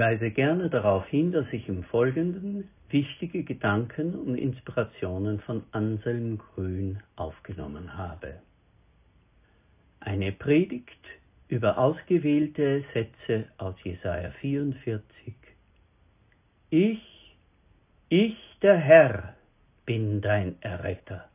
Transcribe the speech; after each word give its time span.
weise 0.00 0.30
gerne 0.30 0.70
darauf 0.70 1.06
hin, 1.06 1.30
dass 1.30 1.46
ich 1.52 1.68
im 1.68 1.84
Folgenden 1.84 2.68
wichtige 2.88 3.44
Gedanken 3.44 4.14
und 4.14 4.34
Inspirationen 4.34 5.40
von 5.40 5.62
Anselm 5.70 6.38
Grün 6.38 6.98
aufgenommen 7.16 7.96
habe. 7.96 8.40
Eine 10.00 10.32
Predigt 10.32 11.04
über 11.48 11.78
ausgewählte 11.78 12.82
Sätze 12.94 13.48
aus 13.58 13.74
Jesaja 13.84 14.30
44. 14.40 15.34
Ich, 16.70 17.36
ich 18.08 18.36
der 18.62 18.76
Herr, 18.76 19.34
bin 19.84 20.22
dein 20.22 20.56
Erretter. 20.62 21.28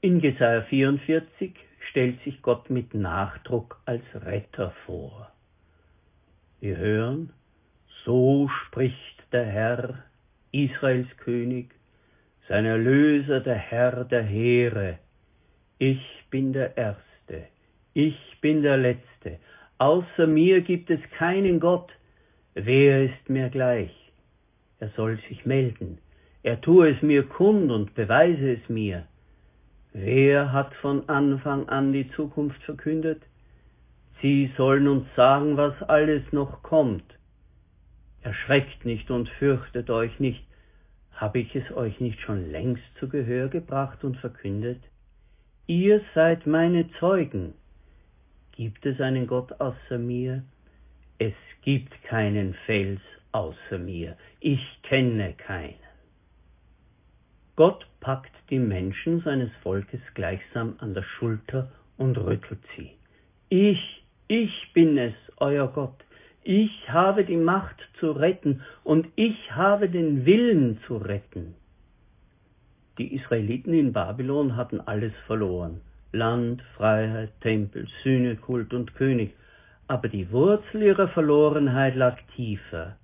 In 0.00 0.20
Jesaja 0.20 0.62
44 0.62 1.54
stellt 1.90 2.22
sich 2.22 2.40
Gott 2.42 2.70
mit 2.70 2.94
Nachdruck 2.94 3.80
als 3.86 4.04
Retter 4.14 4.72
vor. 4.86 5.33
Wir 6.64 6.78
hören, 6.78 7.30
so 8.06 8.48
spricht 8.48 9.22
der 9.32 9.44
Herr, 9.44 10.02
Israels 10.50 11.14
König, 11.18 11.74
sein 12.48 12.64
Erlöser, 12.64 13.40
der 13.40 13.56
Herr 13.56 14.04
der 14.04 14.22
Heere. 14.22 14.98
Ich 15.76 16.00
bin 16.30 16.54
der 16.54 16.74
Erste, 16.74 17.48
ich 17.92 18.16
bin 18.40 18.62
der 18.62 18.78
Letzte, 18.78 19.40
außer 19.76 20.26
mir 20.26 20.62
gibt 20.62 20.88
es 20.88 21.00
keinen 21.18 21.60
Gott, 21.60 21.92
wer 22.54 23.04
ist 23.04 23.28
mir 23.28 23.50
gleich? 23.50 23.94
Er 24.80 24.88
soll 24.96 25.18
sich 25.28 25.44
melden, 25.44 25.98
er 26.42 26.62
tue 26.62 26.92
es 26.92 27.02
mir 27.02 27.24
kund 27.24 27.70
und 27.70 27.94
beweise 27.94 28.54
es 28.54 28.66
mir. 28.70 29.06
Wer 29.92 30.50
hat 30.50 30.72
von 30.76 31.06
Anfang 31.10 31.68
an 31.68 31.92
die 31.92 32.10
Zukunft 32.12 32.62
verkündet? 32.62 33.20
Sie 34.24 34.50
sollen 34.56 34.88
uns 34.88 35.06
sagen, 35.16 35.58
was 35.58 35.82
alles 35.82 36.22
noch 36.32 36.62
kommt. 36.62 37.04
Erschreckt 38.22 38.86
nicht 38.86 39.10
und 39.10 39.28
fürchtet 39.28 39.90
euch 39.90 40.18
nicht. 40.18 40.46
Habe 41.12 41.40
ich 41.40 41.54
es 41.54 41.70
euch 41.76 42.00
nicht 42.00 42.18
schon 42.22 42.50
längst 42.50 42.84
zu 42.98 43.06
Gehör 43.10 43.48
gebracht 43.48 44.02
und 44.02 44.16
verkündet? 44.16 44.80
Ihr 45.66 46.00
seid 46.14 46.46
meine 46.46 46.90
Zeugen. 46.92 47.52
Gibt 48.52 48.86
es 48.86 48.98
einen 48.98 49.26
Gott 49.26 49.60
außer 49.60 49.98
mir? 49.98 50.42
Es 51.18 51.34
gibt 51.60 52.02
keinen 52.04 52.54
Fels 52.64 53.02
außer 53.32 53.76
mir. 53.76 54.16
Ich 54.40 54.80
kenne 54.84 55.34
keinen. 55.34 55.74
Gott 57.56 57.86
packt 58.00 58.32
die 58.48 58.58
Menschen 58.58 59.20
seines 59.20 59.50
Volkes 59.62 60.00
gleichsam 60.14 60.76
an 60.78 60.94
der 60.94 61.02
Schulter 61.02 61.70
und 61.98 62.16
rüttelt 62.16 62.62
sie. 62.74 62.92
Ich, 63.50 64.03
ich 64.28 64.72
bin 64.72 64.96
es, 64.98 65.14
euer 65.36 65.68
Gott. 65.68 66.04
Ich 66.42 66.90
habe 66.90 67.24
die 67.24 67.36
Macht 67.36 67.76
zu 67.98 68.12
retten 68.12 68.62
und 68.82 69.08
ich 69.16 69.52
habe 69.52 69.88
den 69.88 70.26
Willen 70.26 70.78
zu 70.86 70.96
retten. 70.96 71.54
Die 72.98 73.14
Israeliten 73.14 73.74
in 73.74 73.92
Babylon 73.92 74.56
hatten 74.56 74.80
alles 74.80 75.12
verloren. 75.26 75.80
Land, 76.12 76.62
Freiheit, 76.76 77.32
Tempel, 77.40 77.88
Sühnekult 78.02 78.72
und 78.72 78.94
König. 78.94 79.34
Aber 79.88 80.08
die 80.08 80.30
Wurzel 80.30 80.82
ihrer 80.82 81.08
Verlorenheit 81.08 81.96
lag 81.96 82.18
tiefer. 82.36 82.96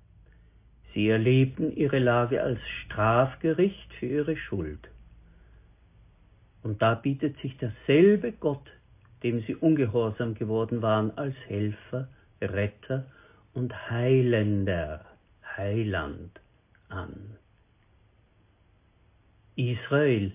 Sie 0.93 1.09
erlebten 1.09 1.75
ihre 1.75 1.99
Lage 1.99 2.41
als 2.41 2.59
Strafgericht 2.85 3.93
für 3.99 4.05
ihre 4.05 4.37
Schuld. 4.37 4.89
Und 6.63 6.81
da 6.81 6.95
bietet 6.95 7.37
sich 7.41 7.57
derselbe 7.57 8.31
Gott, 8.33 8.67
dem 9.23 9.41
sie 9.41 9.55
ungehorsam 9.55 10.33
geworden 10.35 10.81
waren, 10.81 11.15
als 11.17 11.35
Helfer, 11.47 12.07
Retter 12.41 13.05
und 13.53 13.89
Heilender, 13.89 15.05
Heiland 15.57 16.39
an. 16.89 17.37
Israel, 19.55 20.31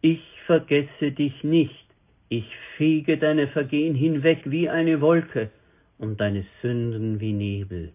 ich 0.00 0.22
vergesse 0.46 1.12
dich 1.12 1.42
nicht, 1.42 1.86
ich 2.28 2.46
fege 2.76 3.18
deine 3.18 3.48
Vergehen 3.48 3.94
hinweg 3.94 4.42
wie 4.44 4.68
eine 4.68 5.00
Wolke 5.00 5.50
und 5.98 6.20
deine 6.20 6.44
Sünden 6.60 7.20
wie 7.20 7.32
Nebel. 7.32 7.92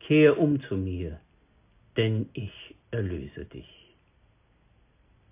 Kehr 0.00 0.38
um 0.38 0.60
zu 0.62 0.76
mir, 0.76 1.20
denn 1.96 2.28
ich 2.32 2.74
erlöse 2.90 3.44
dich. 3.44 3.68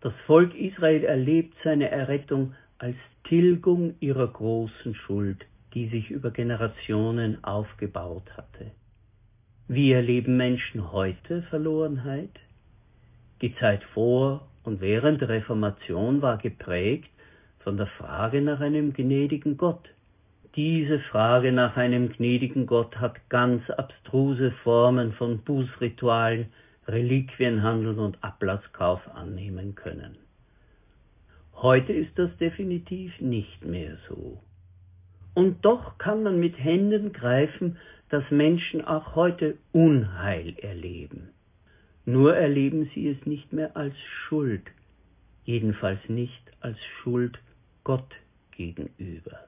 Das 0.00 0.12
Volk 0.26 0.54
Israel 0.54 1.04
erlebt 1.04 1.54
seine 1.64 1.90
Errettung 1.90 2.54
als 2.78 2.97
Tilgung 3.25 3.94
ihrer 4.00 4.28
großen 4.28 4.94
Schuld, 4.94 5.44
die 5.75 5.88
sich 5.88 6.10
über 6.10 6.31
Generationen 6.31 7.42
aufgebaut 7.44 8.31
hatte. 8.37 8.70
Wie 9.69 9.92
erleben 9.92 10.37
Menschen 10.37 10.92
heute 10.92 11.42
Verlorenheit? 11.50 12.31
Die 13.42 13.54
Zeit 13.56 13.82
vor 13.94 14.47
und 14.62 14.81
während 14.81 15.20
der 15.20 15.28
Reformation 15.28 16.22
war 16.22 16.38
geprägt 16.38 17.10
von 17.60 17.76
der 17.76 17.88
Frage 17.88 18.41
nach 18.42 18.60
einem 18.60 18.92
gnädigen 18.92 19.56
Gott. 19.56 19.88
Diese 20.54 21.00
Frage 21.00 21.53
nach 21.53 21.76
einem 21.76 22.10
gnädigen 22.10 22.66
Gott 22.66 22.97
hat 22.97 23.28
ganz 23.28 23.69
abstruse 23.70 24.53
Formen 24.62 25.12
von 25.12 25.41
Bußritualen, 25.41 26.47
Reliquienhandel 26.86 27.98
und 27.98 28.22
Ablasskauf 28.22 29.00
annehmen 29.15 29.75
können. 29.75 30.16
Heute 31.56 31.92
ist 31.94 32.18
das 32.18 32.36
definitiv 32.36 33.18
nicht 33.20 33.64
mehr 33.64 33.96
so. 34.08 34.42
Und 35.34 35.64
doch 35.64 35.96
kann 35.98 36.22
man 36.22 36.38
mit 36.38 36.58
Händen 36.58 37.12
greifen, 37.12 37.78
dass 38.10 38.30
Menschen 38.30 38.84
auch 38.84 39.14
heute 39.14 39.56
Unheil 39.72 40.54
erleben. 40.58 41.30
Nur 42.04 42.36
erleben 42.36 42.90
sie 42.94 43.08
es 43.08 43.26
nicht 43.26 43.52
mehr 43.52 43.76
als 43.76 43.94
Schuld, 43.98 44.62
jedenfalls 45.44 45.98
nicht 46.08 46.42
als 46.60 46.78
Schuld 47.02 47.38
Gott 47.84 48.14
gegenüber. 48.52 49.40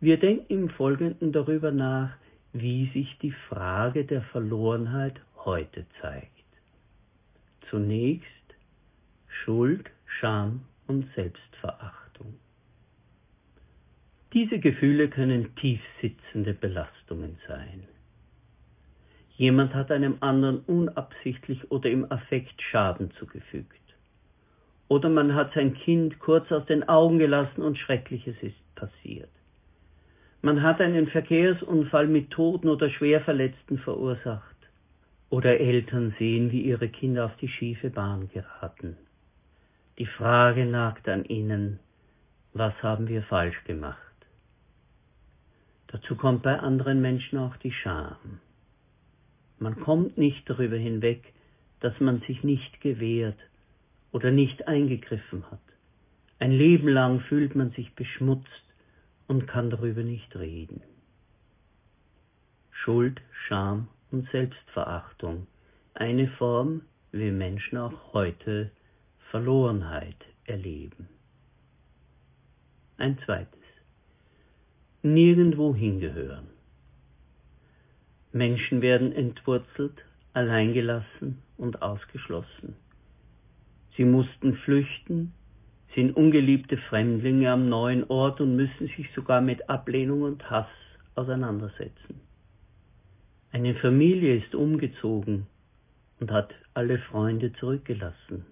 Wir 0.00 0.18
denken 0.18 0.46
im 0.52 0.70
Folgenden 0.70 1.32
darüber 1.32 1.70
nach, 1.70 2.16
wie 2.52 2.90
sich 2.92 3.18
die 3.18 3.34
Frage 3.48 4.04
der 4.04 4.22
Verlorenheit 4.22 5.20
heute 5.44 5.86
zeigt. 6.00 6.30
Zunächst 7.70 8.35
Schuld, 9.46 9.90
Scham 10.06 10.62
und 10.88 11.06
Selbstverachtung. 11.14 12.34
Diese 14.32 14.58
Gefühle 14.58 15.08
können 15.08 15.54
tiefsitzende 15.54 16.52
Belastungen 16.52 17.38
sein. 17.46 17.84
Jemand 19.36 19.72
hat 19.72 19.92
einem 19.92 20.16
anderen 20.18 20.58
unabsichtlich 20.66 21.70
oder 21.70 21.88
im 21.88 22.10
Affekt 22.10 22.60
Schaden 22.60 23.12
zugefügt. 23.20 23.70
Oder 24.88 25.08
man 25.10 25.36
hat 25.36 25.54
sein 25.54 25.74
Kind 25.74 26.18
kurz 26.18 26.50
aus 26.50 26.66
den 26.66 26.88
Augen 26.88 27.20
gelassen 27.20 27.62
und 27.62 27.78
Schreckliches 27.78 28.34
ist 28.42 28.74
passiert. 28.74 29.30
Man 30.42 30.60
hat 30.60 30.80
einen 30.80 31.06
Verkehrsunfall 31.06 32.08
mit 32.08 32.32
Toten 32.32 32.68
oder 32.68 32.90
Schwerverletzten 32.90 33.78
verursacht. 33.78 34.56
Oder 35.30 35.60
Eltern 35.60 36.16
sehen, 36.18 36.50
wie 36.50 36.62
ihre 36.62 36.88
Kinder 36.88 37.26
auf 37.26 37.36
die 37.36 37.48
schiefe 37.48 37.90
Bahn 37.90 38.28
geraten. 38.32 38.96
Die 39.98 40.06
Frage 40.06 40.66
nagt 40.66 41.08
an 41.08 41.24
ihnen, 41.24 41.78
was 42.52 42.74
haben 42.82 43.08
wir 43.08 43.22
falsch 43.22 43.64
gemacht? 43.64 43.98
Dazu 45.86 46.16
kommt 46.16 46.42
bei 46.42 46.58
anderen 46.58 47.00
Menschen 47.00 47.38
auch 47.38 47.56
die 47.56 47.72
Scham. 47.72 48.40
Man 49.58 49.80
kommt 49.80 50.18
nicht 50.18 50.48
darüber 50.50 50.76
hinweg, 50.76 51.32
dass 51.80 51.98
man 51.98 52.20
sich 52.26 52.44
nicht 52.44 52.82
gewehrt 52.82 53.38
oder 54.12 54.30
nicht 54.30 54.68
eingegriffen 54.68 55.50
hat. 55.50 55.60
Ein 56.38 56.52
Leben 56.52 56.88
lang 56.88 57.20
fühlt 57.20 57.54
man 57.54 57.70
sich 57.70 57.94
beschmutzt 57.94 58.64
und 59.26 59.46
kann 59.46 59.70
darüber 59.70 60.02
nicht 60.02 60.36
reden. 60.36 60.82
Schuld, 62.70 63.22
Scham 63.46 63.88
und 64.10 64.28
Selbstverachtung, 64.30 65.46
eine 65.94 66.28
Form, 66.28 66.82
wie 67.12 67.30
Menschen 67.30 67.78
auch 67.78 68.12
heute 68.12 68.70
Verlorenheit 69.30 70.24
erleben. 70.44 71.08
Ein 72.96 73.18
zweites. 73.24 73.60
Nirgendwo 75.02 75.74
hingehören. 75.74 76.46
Menschen 78.32 78.82
werden 78.82 79.12
entwurzelt, 79.12 80.04
alleingelassen 80.32 81.42
und 81.56 81.82
ausgeschlossen. 81.82 82.76
Sie 83.96 84.04
mussten 84.04 84.56
flüchten, 84.56 85.32
sind 85.94 86.16
ungeliebte 86.16 86.76
Fremdlinge 86.76 87.50
am 87.50 87.68
neuen 87.68 88.04
Ort 88.04 88.40
und 88.40 88.54
müssen 88.56 88.88
sich 88.96 89.08
sogar 89.14 89.40
mit 89.40 89.68
Ablehnung 89.68 90.22
und 90.22 90.50
Hass 90.50 90.68
auseinandersetzen. 91.14 92.20
Eine 93.52 93.74
Familie 93.74 94.36
ist 94.36 94.54
umgezogen 94.54 95.46
und 96.20 96.30
hat 96.30 96.54
alle 96.74 96.98
Freunde 96.98 97.52
zurückgelassen. 97.54 98.44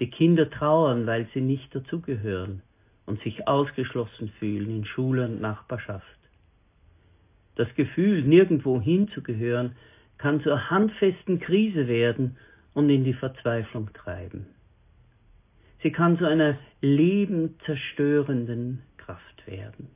Die 0.00 0.10
Kinder 0.10 0.50
trauern, 0.50 1.06
weil 1.06 1.28
sie 1.32 1.40
nicht 1.40 1.72
dazugehören 1.74 2.62
und 3.06 3.22
sich 3.22 3.46
ausgeschlossen 3.46 4.30
fühlen 4.38 4.70
in 4.70 4.84
Schule 4.84 5.26
und 5.26 5.40
Nachbarschaft. 5.40 6.18
Das 7.54 7.72
Gefühl, 7.76 8.22
nirgendwo 8.22 8.80
hinzugehören, 8.80 9.76
kann 10.18 10.42
zur 10.42 10.70
handfesten 10.70 11.38
Krise 11.38 11.86
werden 11.86 12.36
und 12.72 12.90
in 12.90 13.04
die 13.04 13.14
Verzweiflung 13.14 13.92
treiben. 13.92 14.46
Sie 15.82 15.92
kann 15.92 16.18
zu 16.18 16.26
einer 16.26 16.58
lebendzerstörenden 16.80 18.82
Kraft 18.96 19.46
werden. 19.46 19.90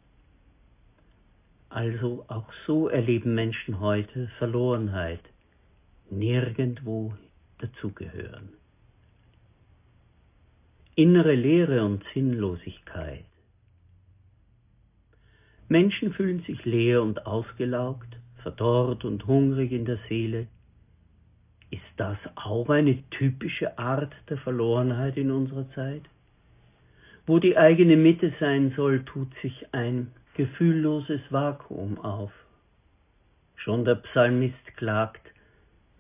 Also 1.71 2.25
auch 2.29 2.53
so 2.67 2.89
erleben 2.89 3.35
Menschen 3.35 3.81
heute 3.81 4.29
Verlorenheit, 4.39 5.23
nirgendwo 6.11 7.15
dazugehören. 7.59 8.58
Innere 10.99 11.37
Leere 11.37 11.85
und 11.85 12.03
Sinnlosigkeit. 12.13 13.25
Menschen 15.69 16.13
fühlen 16.13 16.43
sich 16.43 16.65
leer 16.65 17.03
und 17.03 17.25
ausgelaugt, 17.25 18.17
verdorrt 18.43 19.05
und 19.05 19.25
hungrig 19.29 19.71
in 19.71 19.85
der 19.85 20.01
Seele. 20.09 20.49
Ist 21.71 21.93
das 21.99 22.19
auch 22.35 22.69
eine 22.69 23.01
typische 23.11 23.79
Art 23.79 24.13
der 24.29 24.39
Verlorenheit 24.39 25.17
in 25.17 25.31
unserer 25.31 25.71
Zeit? 25.71 26.03
Wo 27.29 27.39
die 27.39 27.57
eigene 27.57 27.97
Mitte 27.97 28.35
sein 28.41 28.73
soll, 28.75 29.05
tut 29.05 29.33
sich 29.41 29.73
ein 29.73 30.11
gefühlloses 30.35 31.21
Vakuum 31.31 32.01
auf. 32.01 32.33
Schon 33.55 33.85
der 33.85 33.95
Psalmist 33.95 34.77
klagt, 34.77 35.31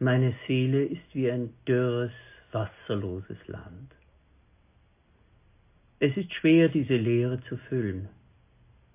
meine 0.00 0.34
Seele 0.48 0.82
ist 0.82 1.14
wie 1.14 1.30
ein 1.30 1.54
dürres, 1.68 2.10
wasserloses 2.50 3.38
Land. 3.46 3.92
Es 6.00 6.16
ist 6.16 6.32
schwer, 6.34 6.68
diese 6.68 6.96
Leere 6.96 7.40
zu 7.48 7.56
füllen. 7.56 8.08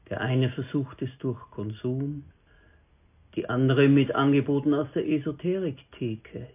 Der 0.09 0.21
eine 0.21 0.49
versucht 0.49 1.01
es 1.01 1.09
durch 1.19 1.39
Konsum, 1.51 2.23
die 3.35 3.49
andere 3.49 3.89
mit 3.89 4.15
Angeboten 4.15 4.73
aus 4.73 4.87
der 4.93 5.07
Esoterik-Theke. 5.07 6.47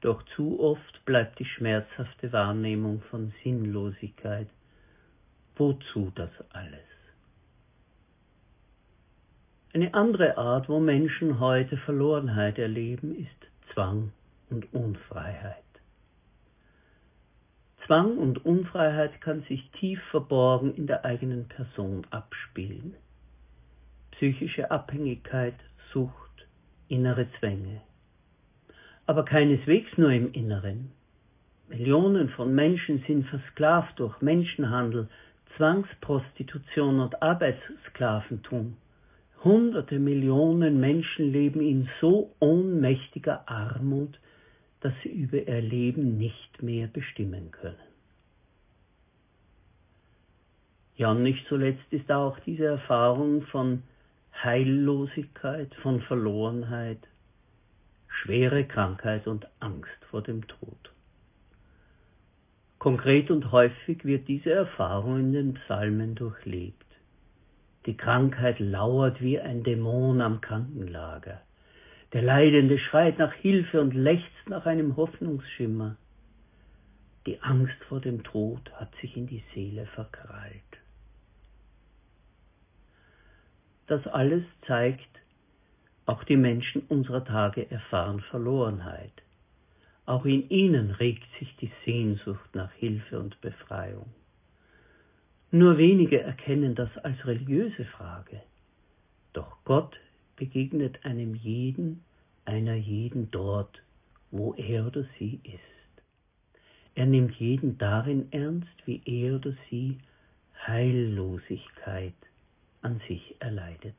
Doch 0.00 0.22
zu 0.34 0.60
oft 0.60 1.04
bleibt 1.04 1.38
die 1.38 1.44
schmerzhafte 1.44 2.32
Wahrnehmung 2.32 3.02
von 3.10 3.32
Sinnlosigkeit. 3.42 4.48
Wozu 5.56 6.10
das 6.14 6.30
alles? 6.50 6.80
Eine 9.74 9.94
andere 9.94 10.36
Art, 10.38 10.68
wo 10.68 10.80
Menschen 10.80 11.38
heute 11.38 11.76
Verlorenheit 11.76 12.58
erleben, 12.58 13.14
ist 13.14 13.72
Zwang 13.72 14.12
und 14.50 14.72
Unfreiheit. 14.72 15.71
Zwang 17.86 18.16
und 18.16 18.44
Unfreiheit 18.44 19.20
kann 19.20 19.42
sich 19.48 19.68
tief 19.72 20.00
verborgen 20.10 20.74
in 20.74 20.86
der 20.86 21.04
eigenen 21.04 21.48
Person 21.48 22.06
abspielen. 22.10 22.94
Psychische 24.12 24.70
Abhängigkeit, 24.70 25.56
Sucht, 25.92 26.46
innere 26.88 27.26
Zwänge. 27.38 27.80
Aber 29.06 29.24
keineswegs 29.24 29.98
nur 29.98 30.10
im 30.12 30.32
Inneren. 30.32 30.92
Millionen 31.68 32.28
von 32.28 32.54
Menschen 32.54 33.02
sind 33.06 33.26
versklavt 33.26 33.98
durch 33.98 34.20
Menschenhandel, 34.20 35.08
Zwangsprostitution 35.56 37.00
und 37.00 37.20
Arbeitssklaventum. 37.20 38.76
Hunderte 39.42 39.98
Millionen 39.98 40.78
Menschen 40.78 41.32
leben 41.32 41.60
in 41.60 41.88
so 42.00 42.32
ohnmächtiger 42.38 43.48
Armut, 43.48 44.20
dass 44.82 44.92
sie 45.02 45.08
über 45.08 45.38
ihr 45.38 45.60
Leben 45.60 46.18
nicht 46.18 46.62
mehr 46.62 46.88
bestimmen 46.88 47.50
können. 47.52 47.76
Ja, 50.96 51.14
nicht 51.14 51.46
zuletzt 51.48 51.90
ist 51.90 52.10
auch 52.10 52.38
diese 52.40 52.66
Erfahrung 52.66 53.42
von 53.42 53.82
Heillosigkeit, 54.42 55.74
von 55.76 56.02
Verlorenheit, 56.02 56.98
schwere 58.08 58.64
Krankheit 58.64 59.26
und 59.26 59.46
Angst 59.60 60.04
vor 60.10 60.22
dem 60.22 60.46
Tod. 60.46 60.92
Konkret 62.78 63.30
und 63.30 63.52
häufig 63.52 64.04
wird 64.04 64.26
diese 64.26 64.50
Erfahrung 64.50 65.20
in 65.20 65.32
den 65.32 65.54
Psalmen 65.54 66.16
durchlebt. 66.16 66.84
Die 67.86 67.96
Krankheit 67.96 68.58
lauert 68.58 69.20
wie 69.20 69.38
ein 69.38 69.62
Dämon 69.62 70.20
am 70.20 70.40
Krankenlager. 70.40 71.40
Der 72.12 72.22
Leidende 72.22 72.78
schreit 72.78 73.18
nach 73.18 73.32
Hilfe 73.32 73.80
und 73.80 73.94
lechzt 73.94 74.48
nach 74.48 74.66
einem 74.66 74.96
Hoffnungsschimmer. 74.96 75.96
Die 77.26 77.40
Angst 77.40 77.82
vor 77.88 78.00
dem 78.00 78.22
Tod 78.22 78.70
hat 78.74 78.94
sich 79.00 79.16
in 79.16 79.26
die 79.26 79.42
Seele 79.54 79.86
verkrallt. 79.86 80.60
Das 83.86 84.06
alles 84.06 84.44
zeigt, 84.66 85.08
auch 86.04 86.24
die 86.24 86.36
Menschen 86.36 86.82
unserer 86.88 87.24
Tage 87.24 87.70
erfahren 87.70 88.20
Verlorenheit. 88.20 89.12
Auch 90.04 90.24
in 90.26 90.50
ihnen 90.50 90.90
regt 90.90 91.28
sich 91.38 91.56
die 91.56 91.70
Sehnsucht 91.84 92.54
nach 92.54 92.72
Hilfe 92.72 93.20
und 93.20 93.40
Befreiung. 93.40 94.12
Nur 95.50 95.78
wenige 95.78 96.20
erkennen 96.20 96.74
das 96.74 96.90
als 96.98 97.24
religiöse 97.24 97.84
Frage. 97.84 98.42
Doch 99.32 99.58
Gott 99.64 99.96
begegnet 100.36 101.04
einem 101.04 101.34
jeden, 101.34 102.04
einer 102.44 102.74
jeden 102.74 103.30
dort, 103.30 103.82
wo 104.30 104.54
er 104.54 104.86
oder 104.86 105.04
sie 105.18 105.40
ist. 105.44 106.02
Er 106.94 107.06
nimmt 107.06 107.34
jeden 107.36 107.78
darin 107.78 108.30
ernst, 108.32 108.74
wie 108.86 109.00
er 109.04 109.36
oder 109.36 109.54
sie 109.70 109.98
Heillosigkeit 110.66 112.14
an 112.82 113.00
sich 113.08 113.36
erleidet. 113.38 113.96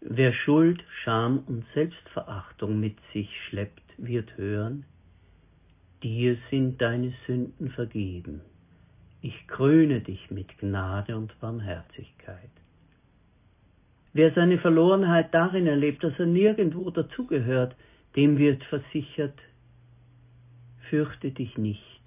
Wer 0.00 0.32
Schuld, 0.32 0.82
Scham 1.02 1.44
und 1.46 1.64
Selbstverachtung 1.74 2.80
mit 2.80 2.96
sich 3.12 3.28
schleppt, 3.46 3.82
wird 3.98 4.36
hören, 4.36 4.84
dir 6.02 6.36
sind 6.50 6.80
deine 6.80 7.12
Sünden 7.26 7.70
vergeben 7.70 8.40
ich 9.24 9.46
kröne 9.46 10.00
dich 10.00 10.32
mit 10.32 10.58
Gnade 10.58 11.16
und 11.16 11.38
Barmherzigkeit. 11.38 12.50
Wer 14.12 14.32
seine 14.34 14.58
Verlorenheit 14.58 15.32
darin 15.32 15.66
erlebt, 15.66 16.04
dass 16.04 16.18
er 16.18 16.26
nirgendwo 16.26 16.90
dazugehört, 16.90 17.74
dem 18.14 18.38
wird 18.38 18.62
versichert, 18.64 19.38
fürchte 20.90 21.30
dich 21.30 21.56
nicht, 21.56 22.02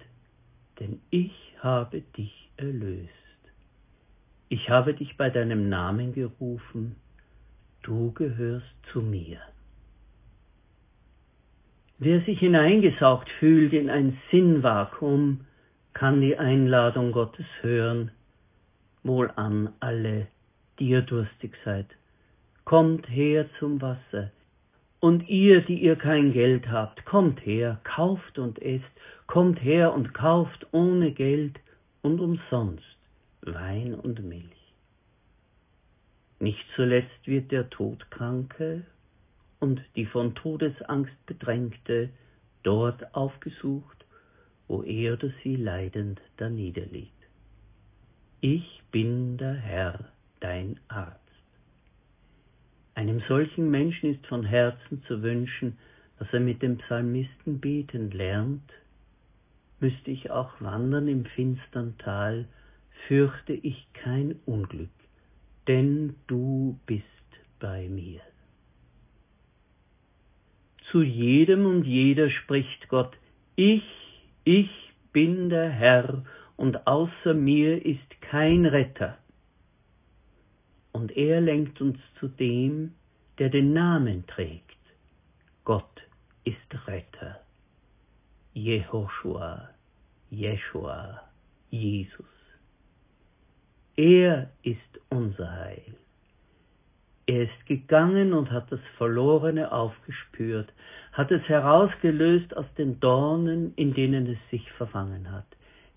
denn 0.78 1.00
ich 1.10 1.34
habe 1.60 2.02
dich 2.16 2.50
erlöst. 2.56 3.10
Ich 4.48 4.70
habe 4.70 4.94
dich 4.94 5.16
bei 5.16 5.30
deinem 5.30 5.68
Namen 5.68 6.14
gerufen, 6.14 6.94
du 7.82 8.12
gehörst 8.12 8.74
zu 8.92 9.00
mir. 9.00 9.40
Wer 11.98 12.20
sich 12.20 12.38
hineingesaugt 12.38 13.28
fühlt 13.40 13.72
in 13.72 13.90
ein 13.90 14.18
Sinnvakuum, 14.30 15.46
kann 15.94 16.20
die 16.20 16.36
Einladung 16.36 17.10
Gottes 17.10 17.46
hören. 17.62 18.10
Wohl 19.02 19.30
an 19.34 19.72
alle, 19.80 20.28
die 20.78 20.88
ihr 20.88 21.02
durstig 21.02 21.54
seid. 21.64 21.86
Kommt 22.64 23.08
her 23.08 23.48
zum 23.58 23.80
Wasser. 23.80 24.30
Und 25.00 25.28
ihr, 25.28 25.60
die 25.60 25.82
ihr 25.82 25.96
kein 25.96 26.32
Geld 26.32 26.68
habt, 26.68 27.04
kommt 27.04 27.44
her, 27.44 27.80
kauft 27.84 28.38
und 28.38 28.60
esst, 28.60 28.84
kommt 29.26 29.62
her 29.62 29.92
und 29.92 30.14
kauft 30.14 30.66
ohne 30.72 31.12
Geld 31.12 31.60
und 32.02 32.20
umsonst 32.20 32.84
Wein 33.42 33.94
und 33.94 34.22
Milch. 34.24 34.74
Nicht 36.38 36.64
zuletzt 36.74 37.26
wird 37.26 37.52
der 37.52 37.70
Todkranke 37.70 38.84
und 39.60 39.80
die 39.94 40.06
von 40.06 40.34
Todesangst 40.34 41.14
bedrängte 41.26 42.10
dort 42.62 43.14
aufgesucht, 43.14 44.04
wo 44.68 44.82
er 44.82 45.14
oder 45.14 45.30
sie 45.42 45.56
leidend 45.56 46.20
daniederliegt. 46.36 47.12
Ich 48.40 48.82
bin 48.90 49.38
der 49.38 49.54
Herr, 49.54 50.12
dein 50.46 50.78
Arzt. 50.86 51.18
Einem 52.94 53.20
solchen 53.26 53.68
Menschen 53.68 54.14
ist 54.14 54.24
von 54.28 54.44
Herzen 54.44 55.02
zu 55.08 55.20
wünschen, 55.20 55.76
dass 56.20 56.32
er 56.32 56.38
mit 56.38 56.62
dem 56.62 56.78
Psalmisten 56.78 57.58
beten 57.58 58.12
lernt, 58.12 58.70
müsste 59.80 60.12
ich 60.12 60.30
auch 60.30 60.52
wandern 60.60 61.08
im 61.08 61.24
finstern 61.24 61.98
Tal, 61.98 62.46
fürchte 63.08 63.54
ich 63.54 63.88
kein 63.92 64.36
Unglück, 64.46 64.96
denn 65.66 66.14
du 66.28 66.78
bist 66.86 67.04
bei 67.58 67.88
mir. 67.88 68.20
Zu 70.92 71.02
jedem 71.02 71.66
und 71.66 71.82
jeder 71.84 72.30
spricht 72.30 72.88
Gott, 72.88 73.18
ich 73.56 73.82
ich 74.44 74.70
bin 75.12 75.48
der 75.48 75.70
Herr 75.70 76.22
und 76.56 76.86
außer 76.86 77.34
mir 77.34 77.84
ist 77.84 78.20
kein 78.20 78.64
Retter. 78.64 79.18
Und 80.96 81.14
er 81.14 81.42
lenkt 81.42 81.82
uns 81.82 81.98
zu 82.18 82.26
dem, 82.26 82.94
der 83.38 83.50
den 83.50 83.74
Namen 83.74 84.26
trägt. 84.26 84.80
Gott 85.62 86.00
ist 86.44 86.56
Retter. 86.86 87.38
Jehoshua, 88.54 89.68
Jeshua, 90.30 91.20
Jesus. 91.68 92.24
Er 93.96 94.50
ist 94.62 94.78
unser 95.10 95.52
Heil. 95.52 95.94
Er 97.26 97.42
ist 97.42 97.66
gegangen 97.66 98.32
und 98.32 98.50
hat 98.50 98.72
das 98.72 98.80
Verlorene 98.96 99.72
aufgespürt, 99.72 100.72
hat 101.12 101.30
es 101.30 101.42
herausgelöst 101.42 102.56
aus 102.56 102.72
den 102.78 103.00
Dornen, 103.00 103.74
in 103.76 103.92
denen 103.92 104.26
es 104.28 104.38
sich 104.50 104.72
verfangen 104.72 105.30
hat. 105.30 105.44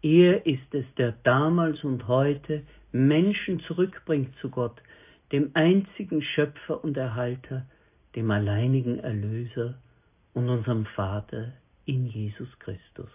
Er 0.01 0.45
ist 0.45 0.73
es, 0.73 0.85
der 0.97 1.13
damals 1.23 1.85
und 1.85 2.09
heute 2.09 2.63
Menschen 2.91 3.61
zurückbringt 3.61 4.35
zu 4.41 4.49
Gott, 4.49 4.81
dem 5.31 5.51
einzigen 5.53 6.21
Schöpfer 6.21 6.83
und 6.83 6.97
Erhalter, 6.97 7.65
dem 8.15 8.31
alleinigen 8.31 8.99
Erlöser 8.99 9.75
und 10.33 10.49
unserem 10.49 10.85
Vater 10.85 11.53
in 11.85 12.05
Jesus 12.07 12.47
Christus. 12.59 13.09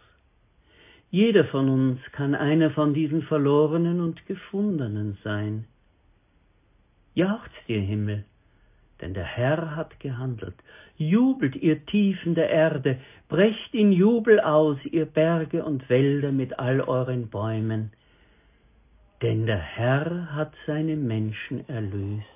Jeder 1.11 1.44
von 1.44 1.68
uns 1.68 2.00
kann 2.12 2.35
einer 2.35 2.71
von 2.71 2.92
diesen 2.92 3.23
Verlorenen 3.23 4.00
und 4.00 4.26
Gefundenen 4.26 5.16
sein. 5.23 5.66
Jauchzt 7.14 7.68
ihr 7.68 7.80
Himmel, 7.80 8.25
denn 9.00 9.14
der 9.14 9.25
Herr 9.25 9.76
hat 9.76 10.00
gehandelt. 10.00 10.56
Jubelt 10.97 11.54
ihr 11.56 11.87
Tiefen 11.87 12.35
der 12.35 12.50
Erde, 12.50 12.99
brecht 13.28 13.75
in 13.75 13.92
Jubel 13.92 14.40
aus, 14.40 14.78
ihr 14.85 15.06
Berge 15.06 15.64
und 15.64 15.88
Wälder 15.88 16.33
mit 16.33 16.59
all 16.59 16.80
euren 16.80 17.28
Bäumen. 17.28 17.92
Denn 19.25 19.47
der 19.47 19.57
Herr 19.59 20.35
hat 20.35 20.52
seine 20.66 20.97
Menschen 20.97 21.66
erlöst 21.66 22.26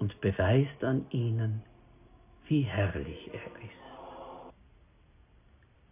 und 0.00 0.20
beweist 0.20 0.82
an 0.82 1.06
ihnen, 1.10 1.62
wie 2.48 2.62
herrlich 2.62 3.30
er 3.32 3.46
ist. 3.62 4.52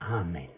Amen. 0.00 0.55